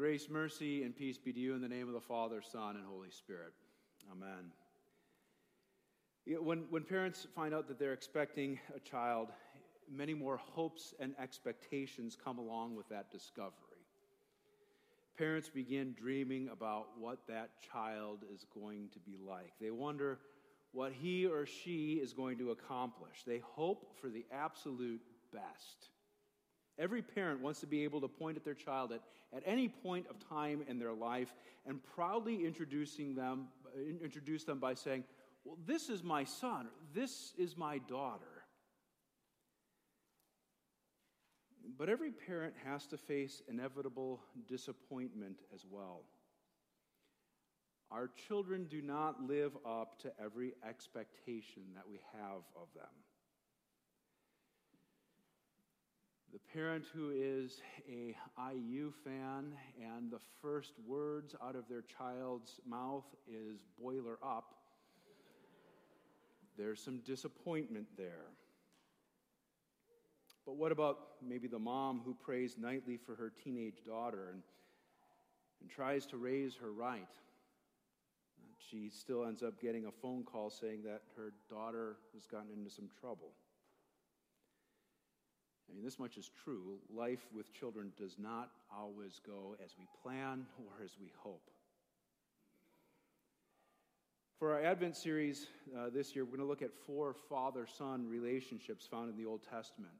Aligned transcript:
Grace, 0.00 0.30
mercy, 0.30 0.82
and 0.82 0.96
peace 0.96 1.18
be 1.18 1.30
to 1.30 1.38
you 1.38 1.54
in 1.54 1.60
the 1.60 1.68
name 1.68 1.86
of 1.86 1.92
the 1.92 2.00
Father, 2.00 2.40
Son, 2.40 2.74
and 2.76 2.86
Holy 2.86 3.10
Spirit. 3.10 3.52
Amen. 4.10 4.50
When, 6.42 6.64
when 6.70 6.84
parents 6.84 7.26
find 7.36 7.52
out 7.52 7.68
that 7.68 7.78
they're 7.78 7.92
expecting 7.92 8.58
a 8.74 8.80
child, 8.80 9.28
many 9.92 10.14
more 10.14 10.38
hopes 10.38 10.94
and 11.00 11.14
expectations 11.20 12.16
come 12.16 12.38
along 12.38 12.76
with 12.76 12.88
that 12.88 13.10
discovery. 13.10 13.84
Parents 15.18 15.50
begin 15.50 15.94
dreaming 16.00 16.48
about 16.48 16.86
what 16.98 17.18
that 17.28 17.50
child 17.70 18.20
is 18.34 18.46
going 18.54 18.88
to 18.94 18.98
be 19.00 19.18
like. 19.22 19.52
They 19.60 19.70
wonder 19.70 20.20
what 20.72 20.92
he 20.92 21.26
or 21.26 21.44
she 21.44 22.00
is 22.02 22.14
going 22.14 22.38
to 22.38 22.52
accomplish. 22.52 23.24
They 23.26 23.42
hope 23.44 23.98
for 24.00 24.08
the 24.08 24.24
absolute 24.32 25.02
best. 25.30 25.90
Every 26.80 27.02
parent 27.02 27.42
wants 27.42 27.60
to 27.60 27.66
be 27.66 27.84
able 27.84 28.00
to 28.00 28.08
point 28.08 28.38
at 28.38 28.44
their 28.44 28.54
child 28.54 28.92
at, 28.92 29.02
at 29.36 29.42
any 29.44 29.68
point 29.68 30.06
of 30.08 30.16
time 30.28 30.64
in 30.66 30.78
their 30.78 30.94
life 30.94 31.34
and 31.66 31.78
proudly 31.94 32.46
introducing 32.46 33.14
them, 33.14 33.48
introduce 34.02 34.44
them 34.44 34.58
by 34.58 34.72
saying, 34.72 35.04
Well, 35.44 35.58
this 35.66 35.90
is 35.90 36.02
my 36.02 36.24
son, 36.24 36.68
this 36.94 37.34
is 37.36 37.54
my 37.54 37.78
daughter. 37.78 38.24
But 41.78 41.90
every 41.90 42.10
parent 42.10 42.54
has 42.64 42.86
to 42.88 42.96
face 42.96 43.42
inevitable 43.46 44.20
disappointment 44.48 45.36
as 45.54 45.66
well. 45.70 46.02
Our 47.90 48.08
children 48.28 48.66
do 48.70 48.80
not 48.80 49.22
live 49.22 49.52
up 49.66 50.00
to 50.02 50.12
every 50.22 50.54
expectation 50.66 51.62
that 51.74 51.88
we 51.88 52.00
have 52.14 52.42
of 52.56 52.68
them. 52.74 52.88
The 56.32 56.38
parent 56.52 56.84
who 56.94 57.10
is 57.10 57.60
a 57.88 58.16
IU 58.54 58.92
fan 59.04 59.52
and 59.82 60.12
the 60.12 60.20
first 60.40 60.74
words 60.86 61.34
out 61.42 61.56
of 61.56 61.64
their 61.68 61.82
child's 61.82 62.60
mouth 62.64 63.04
is 63.28 63.64
boiler 63.80 64.16
up, 64.22 64.54
there's 66.56 66.80
some 66.80 66.98
disappointment 66.98 67.86
there. 67.96 68.26
But 70.46 70.56
what 70.56 70.70
about 70.70 70.98
maybe 71.26 71.48
the 71.48 71.58
mom 71.58 72.00
who 72.04 72.14
prays 72.14 72.56
nightly 72.56 72.96
for 72.96 73.16
her 73.16 73.32
teenage 73.42 73.84
daughter 73.84 74.28
and, 74.32 74.42
and 75.60 75.68
tries 75.68 76.06
to 76.06 76.16
raise 76.16 76.54
her 76.56 76.70
right? 76.70 77.08
She 78.70 78.88
still 78.88 79.24
ends 79.24 79.42
up 79.42 79.60
getting 79.60 79.86
a 79.86 79.90
phone 79.90 80.22
call 80.22 80.48
saying 80.48 80.82
that 80.84 81.02
her 81.16 81.32
daughter 81.48 81.96
has 82.14 82.24
gotten 82.26 82.50
into 82.56 82.70
some 82.70 82.88
trouble. 83.00 83.32
Mean, 85.80 85.86
this 85.86 85.98
much 85.98 86.18
is 86.18 86.30
true. 86.44 86.76
Life 86.94 87.26
with 87.34 87.54
children 87.54 87.90
does 87.96 88.16
not 88.18 88.50
always 88.70 89.18
go 89.26 89.56
as 89.64 89.74
we 89.78 89.86
plan 90.02 90.44
or 90.58 90.84
as 90.84 90.90
we 91.00 91.10
hope. 91.16 91.48
For 94.38 94.52
our 94.52 94.62
Advent 94.62 94.94
series 94.94 95.46
uh, 95.74 95.88
this 95.88 96.14
year, 96.14 96.26
we're 96.26 96.36
going 96.36 96.40
to 96.40 96.46
look 96.46 96.60
at 96.60 96.74
four 96.86 97.14
father 97.14 97.66
son 97.66 98.06
relationships 98.06 98.86
found 98.86 99.08
in 99.08 99.16
the 99.16 99.24
Old 99.24 99.42
Testament. 99.42 99.94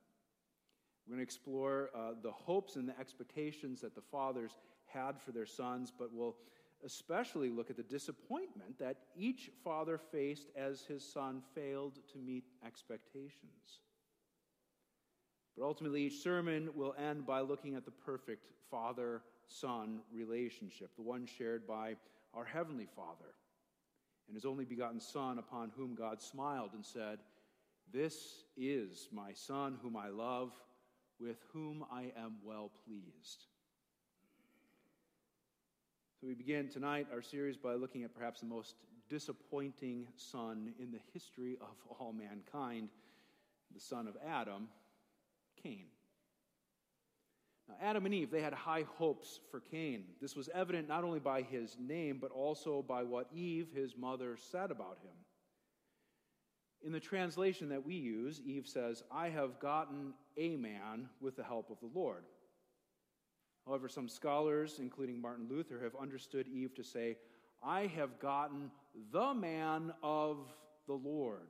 We're 1.06 1.14
going 1.14 1.20
to 1.20 1.22
explore 1.24 1.88
uh, 1.94 2.10
the 2.22 2.32
hopes 2.32 2.76
and 2.76 2.86
the 2.86 2.98
expectations 3.00 3.80
that 3.80 3.94
the 3.94 4.02
fathers 4.02 4.50
had 4.84 5.18
for 5.18 5.32
their 5.32 5.46
sons, 5.46 5.90
but 5.98 6.12
we'll 6.12 6.36
especially 6.84 7.48
look 7.48 7.70
at 7.70 7.78
the 7.78 7.82
disappointment 7.82 8.78
that 8.80 8.98
each 9.16 9.50
father 9.64 9.96
faced 9.96 10.48
as 10.54 10.82
his 10.82 11.10
son 11.10 11.40
failed 11.54 12.00
to 12.12 12.18
meet 12.18 12.44
expectations. 12.66 13.80
But 15.56 15.64
ultimately, 15.64 16.02
each 16.02 16.22
sermon 16.22 16.70
will 16.74 16.94
end 16.98 17.26
by 17.26 17.40
looking 17.40 17.74
at 17.74 17.84
the 17.84 17.90
perfect 17.90 18.50
father 18.70 19.22
son 19.48 20.00
relationship, 20.12 20.90
the 20.96 21.02
one 21.02 21.26
shared 21.26 21.66
by 21.66 21.96
our 22.34 22.44
Heavenly 22.44 22.86
Father 22.96 23.34
and 24.30 24.36
His 24.36 24.44
only 24.44 24.64
begotten 24.64 25.00
Son, 25.00 25.38
upon 25.38 25.72
whom 25.76 25.96
God 25.96 26.22
smiled 26.22 26.70
and 26.74 26.86
said, 26.86 27.18
This 27.92 28.44
is 28.56 29.08
my 29.12 29.32
Son, 29.32 29.76
whom 29.82 29.96
I 29.96 30.08
love, 30.08 30.52
with 31.18 31.38
whom 31.52 31.84
I 31.90 32.12
am 32.16 32.36
well 32.44 32.70
pleased. 32.86 33.46
So, 36.20 36.28
we 36.28 36.34
begin 36.34 36.68
tonight 36.68 37.08
our 37.12 37.22
series 37.22 37.56
by 37.56 37.74
looking 37.74 38.04
at 38.04 38.14
perhaps 38.14 38.40
the 38.40 38.46
most 38.46 38.76
disappointing 39.08 40.06
son 40.16 40.72
in 40.78 40.92
the 40.92 41.00
history 41.12 41.58
of 41.60 41.74
all 41.98 42.12
mankind, 42.12 42.90
the 43.74 43.80
son 43.80 44.06
of 44.06 44.16
Adam, 44.24 44.68
Cain. 45.62 45.86
Now, 47.68 47.74
Adam 47.80 48.06
and 48.06 48.14
Eve, 48.14 48.30
they 48.30 48.42
had 48.42 48.52
high 48.52 48.84
hopes 48.96 49.40
for 49.50 49.60
Cain. 49.60 50.04
This 50.20 50.34
was 50.34 50.48
evident 50.52 50.88
not 50.88 51.04
only 51.04 51.20
by 51.20 51.42
his 51.42 51.76
name, 51.78 52.18
but 52.20 52.30
also 52.32 52.82
by 52.82 53.02
what 53.04 53.28
Eve, 53.32 53.68
his 53.74 53.96
mother, 53.96 54.36
said 54.50 54.70
about 54.70 54.98
him. 55.02 55.12
In 56.82 56.92
the 56.92 57.00
translation 57.00 57.68
that 57.68 57.84
we 57.84 57.94
use, 57.94 58.40
Eve 58.44 58.66
says, 58.66 59.02
I 59.12 59.28
have 59.28 59.60
gotten 59.60 60.14
a 60.36 60.56
man 60.56 61.08
with 61.20 61.36
the 61.36 61.44
help 61.44 61.70
of 61.70 61.78
the 61.80 61.98
Lord. 61.98 62.24
However, 63.66 63.88
some 63.88 64.08
scholars, 64.08 64.78
including 64.80 65.20
Martin 65.20 65.46
Luther, 65.48 65.80
have 65.82 65.94
understood 66.00 66.48
Eve 66.48 66.74
to 66.74 66.82
say, 66.82 67.18
I 67.62 67.86
have 67.94 68.18
gotten 68.18 68.70
the 69.12 69.34
man 69.34 69.92
of 70.02 70.38
the 70.86 70.94
Lord. 70.94 71.48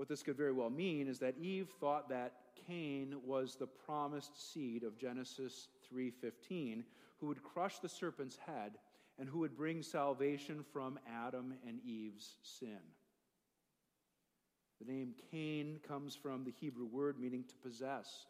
What 0.00 0.08
this 0.08 0.22
could 0.22 0.38
very 0.38 0.52
well 0.52 0.70
mean 0.70 1.08
is 1.08 1.18
that 1.18 1.36
Eve 1.36 1.68
thought 1.78 2.08
that 2.08 2.32
Cain 2.66 3.16
was 3.22 3.56
the 3.56 3.66
promised 3.66 4.50
seed 4.50 4.82
of 4.82 4.96
Genesis 4.96 5.68
3:15, 5.92 6.86
who 7.18 7.26
would 7.26 7.42
crush 7.42 7.80
the 7.80 7.88
serpent's 7.90 8.38
head 8.38 8.78
and 9.18 9.28
who 9.28 9.40
would 9.40 9.54
bring 9.54 9.82
salvation 9.82 10.62
from 10.62 10.98
Adam 11.06 11.52
and 11.66 11.82
Eve's 11.84 12.36
sin. 12.40 12.80
The 14.78 14.90
name 14.90 15.14
Cain 15.30 15.80
comes 15.80 16.16
from 16.16 16.44
the 16.44 16.52
Hebrew 16.52 16.86
word 16.86 17.20
meaning 17.20 17.44
to 17.44 17.56
possess 17.58 18.26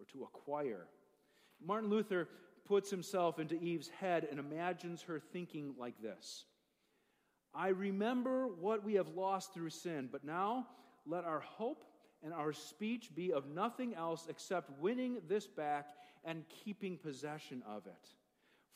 or 0.00 0.06
to 0.06 0.24
acquire. 0.24 0.88
Martin 1.60 1.90
Luther 1.90 2.28
puts 2.64 2.90
himself 2.90 3.38
into 3.38 3.54
Eve's 3.62 3.88
head 3.88 4.26
and 4.28 4.40
imagines 4.40 5.02
her 5.02 5.20
thinking 5.20 5.76
like 5.78 6.02
this 6.02 6.44
I 7.54 7.68
remember 7.68 8.48
what 8.48 8.82
we 8.82 8.94
have 8.94 9.14
lost 9.14 9.54
through 9.54 9.70
sin, 9.70 10.08
but 10.10 10.24
now 10.24 10.66
let 11.06 11.24
our 11.24 11.40
hope 11.40 11.84
and 12.22 12.32
our 12.32 12.52
speech 12.52 13.10
be 13.14 13.32
of 13.32 13.46
nothing 13.46 13.94
else 13.94 14.26
except 14.28 14.70
winning 14.80 15.18
this 15.28 15.46
back 15.46 15.88
and 16.24 16.44
keeping 16.64 16.96
possession 16.96 17.62
of 17.68 17.86
it. 17.86 18.08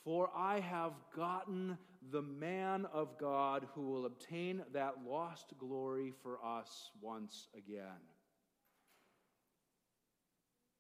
For 0.05 0.31
I 0.37 0.61
have 0.61 0.93
gotten 1.15 1.79
the 2.11 2.23
man 2.23 2.87
of 2.93 3.19
God 3.19 3.67
who 3.75 3.83
will 3.83 4.07
obtain 4.07 4.63
that 4.73 4.95
lost 5.07 5.53
glory 5.59 6.13
for 6.23 6.39
us 6.45 6.91
once 7.01 7.49
again. 7.57 8.01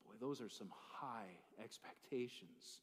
Boy, 0.07 0.15
those 0.21 0.41
are 0.41 0.49
some 0.49 0.71
high 1.01 1.31
expectations. 1.63 2.81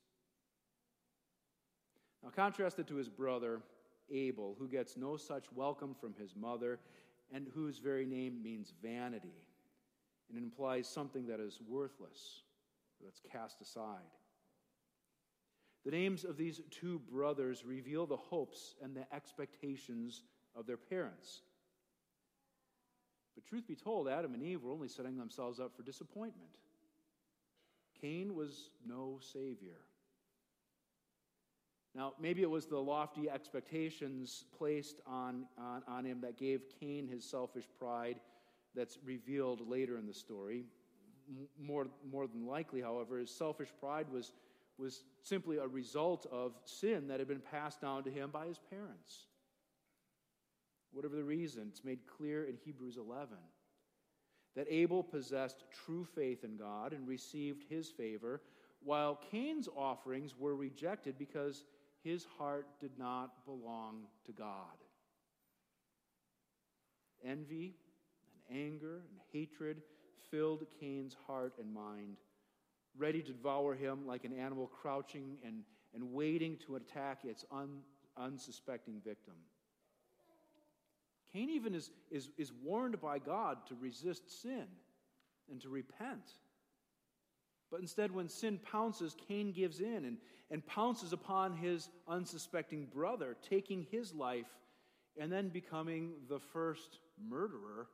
Now, 2.24 2.30
contrasted 2.36 2.88
to 2.88 2.96
his 2.96 3.10
brother 3.10 3.62
Abel, 4.12 4.56
who 4.60 4.68
gets 4.68 4.98
no 4.98 5.18
such 5.18 5.46
welcome 5.54 5.96
from 6.00 6.14
his 6.20 6.36
mother 6.36 6.80
and 7.34 7.48
whose 7.54 7.80
very 7.80 8.06
name 8.06 8.42
means 8.44 8.74
vanity. 8.82 9.46
And 10.30 10.38
implies 10.38 10.88
something 10.88 11.28
that 11.28 11.40
is 11.40 11.60
worthless, 11.68 12.42
that's 13.04 13.22
cast 13.32 13.62
aside. 13.62 14.00
The 15.86 15.92
names 15.92 16.24
of 16.24 16.36
these 16.36 16.62
two 16.72 17.00
brothers 17.00 17.64
reveal 17.64 18.08
the 18.08 18.18
hopes 18.18 18.76
and 18.82 18.96
the 18.96 19.06
expectations 19.14 20.24
of 20.56 20.66
their 20.66 20.78
parents. 20.78 21.42
But 23.36 23.46
truth 23.46 23.68
be 23.68 23.76
told, 23.76 24.08
Adam 24.08 24.34
and 24.34 24.42
Eve 24.42 24.64
were 24.64 24.72
only 24.72 24.88
setting 24.88 25.18
themselves 25.18 25.60
up 25.60 25.76
for 25.76 25.84
disappointment. 25.84 26.50
Cain 28.02 28.34
was 28.34 28.70
no 28.88 29.20
savior. 29.22 29.82
Now, 31.96 32.14
maybe 32.20 32.42
it 32.42 32.50
was 32.50 32.66
the 32.66 32.78
lofty 32.78 33.30
expectations 33.30 34.44
placed 34.58 35.00
on, 35.08 35.46
on, 35.58 35.82
on, 35.88 36.04
him 36.04 36.20
that 36.22 36.38
gave 36.38 36.64
Cain 36.80 37.08
his 37.08 37.24
selfish 37.24 37.64
pride 37.80 38.20
that's 38.76 38.98
revealed 39.06 39.66
later 39.68 39.98
in 39.98 40.06
the 40.06 40.14
story. 40.14 40.66
More, 41.58 41.88
more 42.12 42.28
than 42.28 42.46
likely, 42.46 42.82
however, 42.82 43.20
his 43.20 43.32
selfish 43.32 43.70
pride 43.80 44.08
was, 44.12 44.34
was 44.78 45.04
simply 45.24 45.58
a 45.58 45.68
result 45.68 46.28
of 46.32 46.52
sin 46.66 47.08
that 47.08 47.20
had 47.20 47.30
been 47.30 47.40
passed 47.40 47.80
down 47.80 48.04
to 48.04 48.12
him 48.12 48.30
by 48.30 48.48
his 48.48 48.60
parents. 48.70 49.28
Whatever 50.92 51.16
the 51.16 51.24
reason, 51.24 51.68
it's 51.70 51.86
made 51.86 52.00
clear 52.06 52.44
in 52.44 52.58
Hebrews 52.58 52.98
11 52.98 53.38
that 54.56 54.68
Abel 54.70 55.04
possessed 55.04 55.64
true 55.86 56.06
faith 56.06 56.44
in 56.44 56.58
God 56.58 56.94
and 56.94 57.08
received 57.08 57.64
his 57.70 57.90
favor, 57.90 58.42
while 58.84 59.20
Cain's 59.32 59.68
offerings 59.76 60.38
were 60.38 60.56
rejected 60.56 61.18
because 61.18 61.64
his 62.06 62.26
heart 62.38 62.68
did 62.80 62.92
not 63.00 63.44
belong 63.46 64.04
to 64.28 64.32
God. 64.32 64.78
Envy 67.26 67.74
and 68.48 68.58
anger 68.58 69.02
and 69.10 69.20
hatred 69.34 69.82
filled 70.30 70.66
Cain's 70.80 71.18
heart 71.26 71.56
and 71.60 71.74
mind, 71.74 72.18
ready 72.96 73.24
to 73.24 73.32
devour 73.32 73.74
him 73.74 74.06
like 74.06 74.24
an 74.24 74.34
animal 74.34 74.68
crouching 74.68 75.38
and, 75.44 75.64
and 75.96 76.14
waiting 76.14 76.58
to 76.68 76.76
attack 76.76 77.20
its 77.24 77.44
un, 77.52 77.80
unsuspecting 78.18 79.02
victim. 79.04 79.34
Cain 81.34 81.50
even 81.50 81.74
is, 81.74 81.90
is, 82.12 82.30
is 82.38 82.52
warned 82.64 83.02
by 83.02 83.18
God 83.18 83.58
to 83.68 83.76
resist 83.82 84.42
sin 84.42 84.68
and 85.50 85.60
to 85.62 85.70
repent. 85.70 86.32
But 87.72 87.82
instead, 87.82 88.12
when 88.12 88.30
sin 88.30 88.60
pounces, 88.60 89.16
Cain 89.28 89.52
gives 89.52 89.80
in 89.80 90.06
and, 90.06 90.18
and 90.52 90.66
pounces 90.66 91.14
upon 91.14 91.58
his 91.58 91.90
unsuspecting 92.08 92.88
brother, 92.94 93.36
taking 93.50 93.88
his 93.90 94.14
life 94.14 94.46
and 95.20 95.32
then 95.32 95.50
becoming 95.50 96.12
the 96.30 96.40
first 96.40 97.00
murderer 97.30 97.88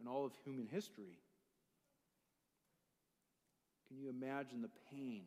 in 0.00 0.06
all 0.06 0.24
of 0.24 0.32
human 0.44 0.66
history. 0.66 1.18
Can 3.88 3.98
you 3.98 4.08
imagine 4.08 4.62
the 4.62 4.70
pain, 4.90 5.22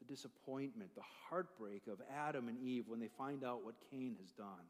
the 0.00 0.12
disappointment, 0.12 0.90
the 0.96 1.02
heartbreak 1.28 1.82
of 1.86 2.00
Adam 2.12 2.48
and 2.48 2.58
Eve 2.58 2.84
when 2.88 2.98
they 2.98 3.08
find 3.16 3.44
out 3.44 3.64
what 3.64 3.76
Cain 3.90 4.16
has 4.20 4.32
done? 4.32 4.66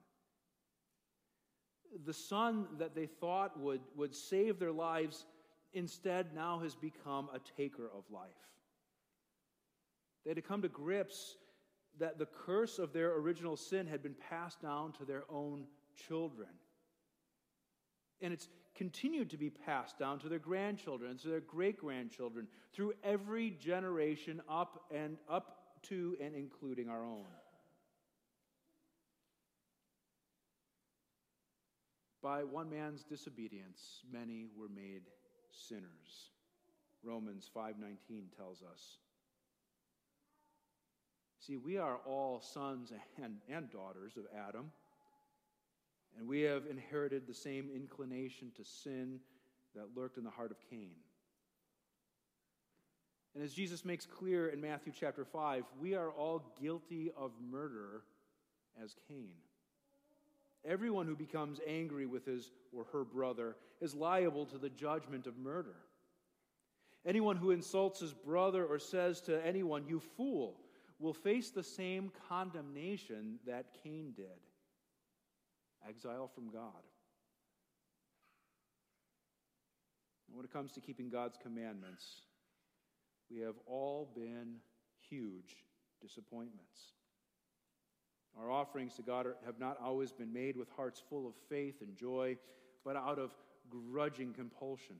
The 2.05 2.13
son 2.13 2.67
that 2.79 2.95
they 2.95 3.07
thought 3.07 3.59
would, 3.59 3.81
would 3.97 4.15
save 4.15 4.59
their 4.59 4.71
lives 4.71 5.25
instead 5.73 6.35
now 6.35 6.61
has 6.61 6.75
become 6.75 7.29
a 7.35 7.39
taker 7.57 7.87
of 7.87 8.05
life. 8.11 8.29
They 10.25 10.31
had 10.31 10.37
to 10.37 10.43
come 10.43 10.63
to 10.63 10.69
grips 10.69 11.37
that 11.99 12.19
the 12.19 12.27
curse 12.27 12.79
of 12.79 12.93
their 12.93 13.15
original 13.17 13.57
sin 13.57 13.87
had 13.87 14.03
been 14.03 14.15
passed 14.29 14.61
down 14.61 14.93
to 14.93 15.05
their 15.05 15.25
own 15.29 15.67
children. 16.09 16.49
And 18.21 18.33
it's 18.33 18.49
continued 18.75 19.31
to 19.31 19.37
be 19.37 19.51
passed 19.51 19.99
down 19.99 20.19
to 20.21 20.29
their 20.29 20.39
grandchildren, 20.39 21.17
to 21.19 21.29
their 21.29 21.41
great 21.41 21.79
grandchildren, 21.79 22.47
through 22.73 22.93
every 23.03 23.51
generation 23.51 24.41
up 24.49 24.85
and 24.95 25.17
up 25.29 25.57
to 25.83 26.17
and 26.21 26.35
including 26.35 26.89
our 26.89 27.05
own. 27.05 27.25
By 32.23 32.45
one 32.45 32.69
man's 32.69 33.03
disobedience, 33.03 34.03
many 34.13 34.47
were 34.55 34.69
made 34.69 35.03
sinners. 35.53 36.31
Romans 37.03 37.49
5:19 37.55 38.31
tells 38.37 38.63
us. 38.63 38.99
See, 41.39 41.57
we 41.57 41.79
are 41.79 41.97
all 42.07 42.41
sons 42.41 42.93
and, 43.17 43.41
and 43.49 43.71
daughters 43.71 44.17
of 44.17 44.27
Adam, 44.37 44.71
and 46.17 46.29
we 46.29 46.43
have 46.43 46.67
inherited 46.67 47.27
the 47.27 47.35
same 47.35 47.71
inclination 47.71 48.53
to 48.57 48.65
sin 48.65 49.21
that 49.75 49.97
lurked 49.97 50.19
in 50.19 50.25
the 50.25 50.31
heart 50.31 50.51
of 50.51 50.61
Cain. 50.69 50.97
And 53.35 53.45
as 53.45 53.55
Jesus 53.55 53.85
makes 53.85 54.07
clear 54.07 54.49
in 54.49 54.61
Matthew 54.61 54.93
chapter 54.99 55.25
5, 55.25 55.65
we 55.81 55.95
are 55.95 56.11
all 56.11 56.53
guilty 56.61 57.11
of 57.17 57.33
murder 57.41 58.03
as 58.83 58.95
Cain. 59.09 59.33
Everyone 60.65 61.07
who 61.07 61.17
becomes 61.17 61.61
angry 61.67 62.07
with 62.07 62.27
his 62.27 62.51
or 62.73 62.85
her 62.93 63.05
brother 63.05 63.57
is 63.81 63.95
liable 63.95 64.45
to 64.47 64.59
the 64.59 64.69
judgment 64.69 65.27
of 65.27 65.39
murder. 65.39 65.77
Anyone 67.07 67.37
who 67.37 67.51
insults 67.51 68.01
his 68.01 68.13
brother 68.13 68.65
or 68.67 68.79
says 68.79 69.23
to 69.23 69.45
anyone, 69.45 69.87
You 69.89 70.01
fool, 70.01 70.61
will 70.99 71.15
face 71.15 71.51
the 71.51 71.63
same 71.63 72.13
condemnation 72.29 73.39
that 73.47 73.75
Cain 73.83 74.13
did 74.15 74.27
exile 75.89 76.31
from 76.35 76.51
God. 76.51 76.83
And 80.29 80.37
when 80.37 80.45
it 80.45 80.53
comes 80.53 80.73
to 80.73 80.81
keeping 80.81 81.09
God's 81.09 81.39
commandments, 81.43 82.05
we 83.31 83.41
have 83.41 83.57
all 83.67 84.13
been 84.15 84.57
huge 85.09 85.65
disappointments. 86.03 86.93
Our 88.39 88.51
offerings 88.51 88.95
to 88.95 89.03
God 89.03 89.27
have 89.45 89.59
not 89.59 89.79
always 89.83 90.13
been 90.13 90.33
made 90.33 90.57
with 90.57 90.69
hearts 90.77 91.03
full 91.09 91.27
of 91.27 91.35
faith 91.49 91.83
and 91.83 91.97
joy, 91.97 92.37
but 92.85 92.97
out 92.97 93.19
of 93.19 93.35
grudging 93.69 94.33
compulsion. 94.33 94.97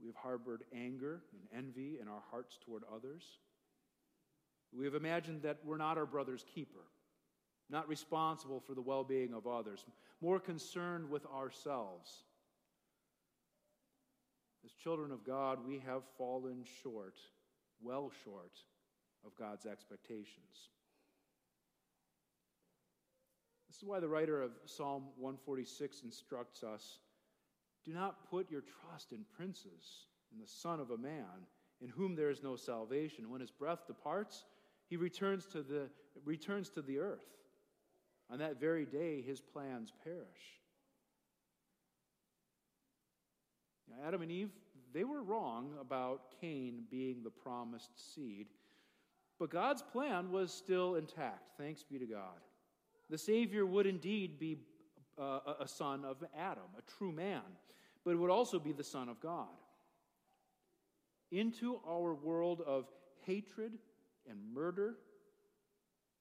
We 0.00 0.06
have 0.06 0.16
harbored 0.16 0.62
anger 0.74 1.22
and 1.32 1.64
envy 1.64 1.98
in 2.00 2.08
our 2.08 2.22
hearts 2.30 2.58
toward 2.64 2.82
others. 2.94 3.24
We 4.76 4.84
have 4.84 4.94
imagined 4.94 5.42
that 5.42 5.58
we're 5.64 5.76
not 5.76 5.98
our 5.98 6.06
brother's 6.06 6.44
keeper, 6.54 6.84
not 7.70 7.88
responsible 7.88 8.60
for 8.60 8.74
the 8.74 8.82
well 8.82 9.04
being 9.04 9.32
of 9.32 9.46
others, 9.46 9.84
more 10.20 10.38
concerned 10.38 11.08
with 11.10 11.24
ourselves. 11.26 12.10
As 14.64 14.72
children 14.72 15.10
of 15.10 15.24
God, 15.24 15.66
we 15.66 15.80
have 15.86 16.02
fallen 16.16 16.64
short, 16.82 17.16
well 17.80 18.10
short, 18.24 18.52
of 19.24 19.34
God's 19.36 19.66
expectations. 19.66 20.70
This 23.68 23.76
is 23.76 23.84
why 23.84 24.00
the 24.00 24.08
writer 24.08 24.42
of 24.42 24.52
Psalm 24.64 25.04
146 25.16 26.02
instructs 26.02 26.62
us 26.62 26.98
do 27.84 27.92
not 27.92 28.28
put 28.28 28.50
your 28.50 28.62
trust 28.62 29.12
in 29.12 29.24
princes, 29.36 30.06
in 30.32 30.38
the 30.38 30.46
Son 30.46 30.80
of 30.80 30.90
a 30.90 30.98
man, 30.98 31.46
in 31.80 31.88
whom 31.88 32.14
there 32.14 32.30
is 32.30 32.42
no 32.42 32.56
salvation. 32.56 33.30
When 33.30 33.40
his 33.40 33.50
breath 33.50 33.86
departs, 33.86 34.44
he 34.88 34.96
returns 34.96 35.46
to 35.46 35.62
the, 35.62 35.88
returns 36.24 36.70
to 36.70 36.82
the 36.82 36.98
earth. 36.98 37.24
On 38.30 38.38
that 38.38 38.60
very 38.60 38.84
day, 38.84 39.22
his 39.22 39.40
plans 39.40 39.92
perish. 40.04 40.60
Now, 43.88 44.06
Adam 44.06 44.22
and 44.22 44.30
Eve, 44.30 44.50
they 44.92 45.04
were 45.04 45.22
wrong 45.22 45.72
about 45.80 46.34
Cain 46.40 46.82
being 46.90 47.22
the 47.22 47.30
promised 47.30 48.14
seed, 48.14 48.48
but 49.38 49.50
God's 49.50 49.82
plan 49.82 50.30
was 50.30 50.52
still 50.52 50.96
intact. 50.96 51.52
Thanks 51.56 51.82
be 51.82 51.98
to 51.98 52.06
God. 52.06 52.40
The 53.10 53.18
Savior 53.18 53.64
would 53.64 53.86
indeed 53.86 54.38
be 54.38 54.58
uh, 55.18 55.40
a 55.60 55.68
son 55.68 56.04
of 56.04 56.22
Adam, 56.36 56.64
a 56.76 56.82
true 56.98 57.12
man, 57.12 57.42
but 58.04 58.18
would 58.18 58.30
also 58.30 58.58
be 58.58 58.72
the 58.72 58.84
Son 58.84 59.08
of 59.08 59.20
God. 59.20 59.48
Into 61.30 61.80
our 61.86 62.14
world 62.14 62.62
of 62.66 62.86
hatred 63.26 63.72
and 64.28 64.38
murder 64.54 64.96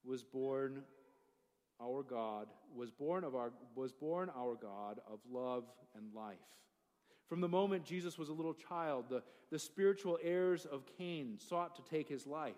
was 0.04 0.24
born 0.24 0.84
our 1.81 2.04
God, 2.04 2.48
was 2.75 2.92
born 2.92 3.24
of 3.24 3.36
our 3.36 3.51
was 3.75 3.92
born 3.92 4.31
our 4.36 4.56
God 4.56 5.00
of 5.12 5.19
love 5.30 5.66
and 5.95 6.13
life. 6.13 6.38
From 7.28 7.42
the 7.42 7.48
moment 7.48 7.83
Jesus 7.83 8.18
was 8.18 8.30
a 8.30 8.33
little 8.33 8.54
child, 8.54 9.06
the, 9.10 9.22
the 9.51 9.60
spiritual 9.60 10.18
heirs 10.24 10.66
of 10.66 10.86
Cain 10.98 11.38
sought 11.38 11.75
to 11.75 11.81
take 11.83 12.07
his 12.07 12.25
life. 12.25 12.56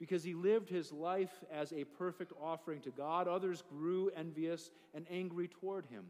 Because 0.00 0.24
he 0.24 0.32
lived 0.32 0.70
his 0.70 0.90
life 0.90 1.44
as 1.52 1.72
a 1.72 1.84
perfect 1.84 2.32
offering 2.42 2.80
to 2.80 2.90
God, 2.90 3.28
others 3.28 3.62
grew 3.68 4.10
envious 4.16 4.70
and 4.94 5.06
angry 5.10 5.46
toward 5.46 5.84
him. 5.86 6.06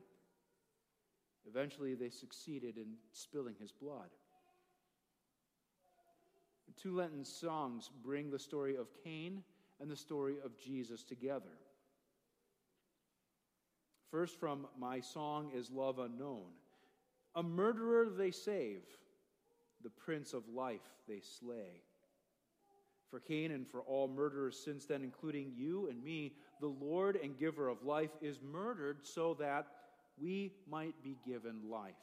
Eventually, 1.46 1.94
they 1.94 2.08
succeeded 2.08 2.76
in 2.76 2.94
spilling 3.12 3.56
his 3.60 3.72
blood. 3.72 4.08
Two 6.80 6.96
Lenten 6.96 7.24
songs 7.24 7.90
bring 8.02 8.30
the 8.30 8.38
story 8.38 8.76
of 8.76 8.86
Cain 9.04 9.42
and 9.80 9.90
the 9.90 9.96
story 9.96 10.36
of 10.42 10.56
Jesus 10.56 11.02
together. 11.02 11.58
First, 14.10 14.38
from 14.40 14.66
my 14.78 15.00
song 15.00 15.50
is 15.54 15.70
Love 15.70 15.98
Unknown. 15.98 16.46
A 17.34 17.42
murderer 17.42 18.08
they 18.08 18.30
save, 18.30 18.82
the 19.82 19.90
prince 19.90 20.32
of 20.32 20.48
life 20.48 20.80
they 21.06 21.20
slay. 21.20 21.82
For 23.10 23.20
Cain 23.20 23.50
and 23.50 23.66
for 23.66 23.80
all 23.80 24.06
murderers 24.06 24.60
since 24.62 24.86
then, 24.86 25.02
including 25.02 25.52
you 25.56 25.88
and 25.88 26.02
me, 26.02 26.32
the 26.60 26.68
Lord 26.68 27.18
and 27.22 27.38
giver 27.38 27.68
of 27.68 27.82
life 27.82 28.10
is 28.22 28.38
murdered 28.40 28.98
so 29.02 29.34
that 29.40 29.66
we 30.20 30.52
might 30.68 30.94
be 31.02 31.16
given 31.26 31.68
life. 31.68 31.94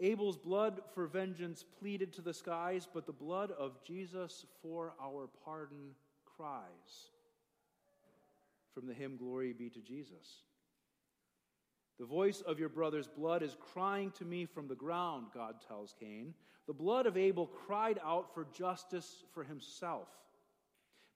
Abel's 0.00 0.36
blood 0.36 0.80
for 0.92 1.06
vengeance 1.06 1.64
pleaded 1.78 2.12
to 2.14 2.22
the 2.22 2.34
skies, 2.34 2.88
but 2.92 3.06
the 3.06 3.12
blood 3.12 3.52
of 3.52 3.82
Jesus 3.84 4.44
for 4.60 4.92
our 5.00 5.28
pardon 5.44 5.90
cries. 6.36 7.10
From 8.74 8.88
the 8.88 8.94
hymn, 8.94 9.16
Glory 9.16 9.52
be 9.52 9.70
to 9.70 9.80
Jesus. 9.80 10.42
The 12.00 12.04
voice 12.04 12.40
of 12.40 12.58
your 12.58 12.68
brother's 12.68 13.06
blood 13.06 13.44
is 13.44 13.56
crying 13.72 14.10
to 14.18 14.24
me 14.24 14.46
from 14.46 14.66
the 14.66 14.74
ground, 14.74 15.26
God 15.32 15.56
tells 15.66 15.94
Cain. 16.00 16.34
The 16.66 16.72
blood 16.72 17.06
of 17.06 17.16
Abel 17.16 17.46
cried 17.46 18.00
out 18.04 18.32
for 18.34 18.46
justice 18.56 19.24
for 19.32 19.44
himself. 19.44 20.08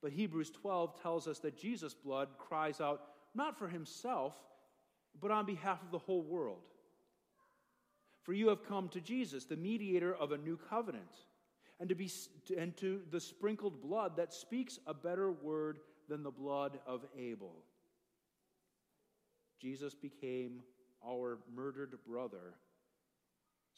But 0.02 0.12
Hebrews 0.12 0.50
12 0.50 1.00
tells 1.02 1.26
us 1.26 1.38
that 1.40 1.56
Jesus' 1.56 1.94
blood 1.94 2.28
cries 2.38 2.80
out 2.80 3.02
not 3.34 3.58
for 3.58 3.68
himself, 3.68 4.34
but 5.20 5.30
on 5.30 5.46
behalf 5.46 5.82
of 5.82 5.90
the 5.90 5.98
whole 5.98 6.22
world. 6.22 6.62
For 8.22 8.32
you 8.32 8.48
have 8.48 8.66
come 8.66 8.88
to 8.90 9.00
Jesus, 9.00 9.44
the 9.44 9.56
mediator 9.56 10.14
of 10.14 10.32
a 10.32 10.38
new 10.38 10.58
covenant, 10.68 11.24
and 11.80 11.88
to, 11.88 11.94
be, 11.94 12.10
and 12.56 12.76
to 12.76 13.00
the 13.10 13.20
sprinkled 13.20 13.80
blood 13.80 14.16
that 14.16 14.32
speaks 14.32 14.78
a 14.86 14.92
better 14.92 15.30
word 15.30 15.78
than 16.08 16.22
the 16.22 16.30
blood 16.30 16.78
of 16.86 17.04
Abel. 17.16 17.54
Jesus 19.60 19.94
became 19.94 20.62
our 21.04 21.38
murdered 21.54 21.98
brother 22.06 22.54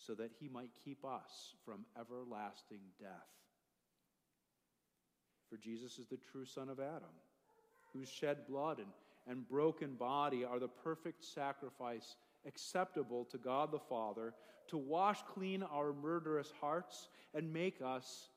so 0.04 0.14
that 0.14 0.30
he 0.40 0.49
might 0.49 0.71
keep 0.85 1.04
us 1.04 1.54
from 1.64 1.85
everlasting 1.99 2.80
death. 2.99 3.28
For 5.49 5.57
Jesus 5.57 5.99
is 5.99 6.07
the 6.07 6.19
true 6.30 6.47
Son 6.47 6.69
of 6.69 6.80
Adam, 6.80 7.11
whose 7.92 8.09
shed 8.09 8.47
blood 8.49 8.78
and, 8.78 8.88
and 9.28 9.49
broken 9.49 9.95
body 9.95 10.45
are 10.45 10.59
the 10.59 10.69
perfect 10.69 11.25
sacrifice 11.25 12.16
acceptable 12.47 13.25
to 13.26 13.38
God 13.38 13.73
the 13.73 13.78
Father 13.78 14.33
to 14.69 14.78
wash 14.78 15.19
clean 15.35 15.62
our 15.62 15.92
murderous 15.92 16.52
hearts 16.61 17.09
and 17.35 17.52
make 17.52 17.83
us 17.85 18.28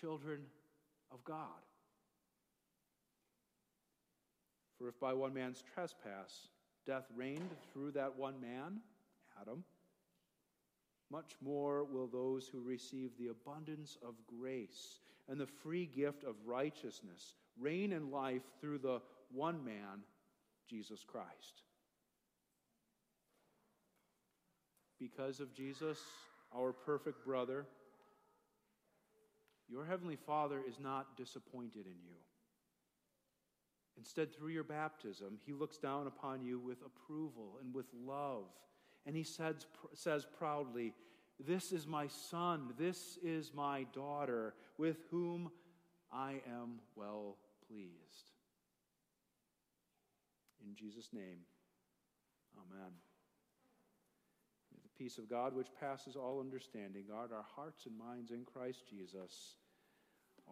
children 0.00 0.40
of 1.12 1.24
God. 1.24 1.46
For 4.78 4.88
if 4.88 4.98
by 4.98 5.14
one 5.14 5.32
man's 5.32 5.62
trespass 5.74 6.48
death 6.86 7.04
reigned 7.14 7.50
through 7.72 7.92
that 7.92 8.16
one 8.16 8.40
man, 8.40 8.80
Adam, 9.40 9.62
much 11.10 11.34
more 11.42 11.84
will 11.84 12.06
those 12.06 12.46
who 12.46 12.60
receive 12.60 13.10
the 13.18 13.28
abundance 13.28 13.98
of 14.06 14.14
grace 14.38 15.00
and 15.28 15.40
the 15.40 15.46
free 15.46 15.86
gift 15.86 16.24
of 16.24 16.34
righteousness 16.46 17.34
reign 17.58 17.92
in 17.92 18.10
life 18.10 18.42
through 18.60 18.78
the 18.78 19.00
one 19.32 19.64
man, 19.64 20.02
Jesus 20.68 21.04
Christ. 21.06 21.62
Because 24.98 25.40
of 25.40 25.54
Jesus, 25.54 25.98
our 26.54 26.72
perfect 26.72 27.24
brother, 27.24 27.66
your 29.68 29.84
heavenly 29.84 30.16
Father 30.16 30.60
is 30.68 30.80
not 30.80 31.16
disappointed 31.16 31.86
in 31.86 31.98
you. 32.04 32.16
Instead, 33.96 34.34
through 34.34 34.48
your 34.48 34.64
baptism, 34.64 35.38
he 35.44 35.52
looks 35.52 35.78
down 35.78 36.06
upon 36.06 36.42
you 36.42 36.58
with 36.58 36.78
approval 36.84 37.58
and 37.62 37.74
with 37.74 37.86
love. 38.04 38.44
And 39.06 39.16
he 39.16 39.22
says, 39.22 39.66
says 39.94 40.26
proudly, 40.38 40.94
This 41.38 41.72
is 41.72 41.86
my 41.86 42.06
son, 42.06 42.74
this 42.78 43.18
is 43.22 43.52
my 43.54 43.86
daughter, 43.92 44.54
with 44.78 44.98
whom 45.10 45.50
I 46.12 46.40
am 46.46 46.80
well 46.96 47.36
pleased. 47.66 48.30
In 50.66 50.74
Jesus' 50.74 51.08
name, 51.12 51.38
amen. 52.56 52.92
May 54.72 54.80
the 54.82 55.02
peace 55.02 55.18
of 55.18 55.28
God, 55.28 55.54
which 55.54 55.68
passes 55.80 56.16
all 56.16 56.40
understanding, 56.40 57.04
guard 57.08 57.30
our 57.32 57.46
hearts 57.56 57.86
and 57.86 57.96
minds 57.96 58.30
in 58.30 58.44
Christ 58.44 58.82
Jesus, 58.88 59.56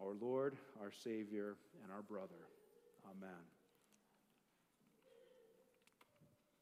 our 0.01 0.13
Lord, 0.19 0.57
our 0.81 0.91
Savior, 0.91 1.57
and 1.83 1.91
our 1.91 2.01
brother. 2.01 2.47
Amen. 3.05 3.58